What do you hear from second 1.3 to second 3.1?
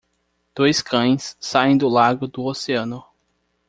saem do lago do oceano.